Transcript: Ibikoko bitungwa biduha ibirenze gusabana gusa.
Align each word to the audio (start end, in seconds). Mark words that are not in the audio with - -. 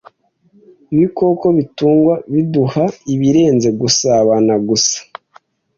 Ibikoko 0.93 1.45
bitungwa 1.57 2.13
biduha 2.33 2.85
ibirenze 3.13 3.69
gusabana 3.81 4.53
gusa. 4.67 4.97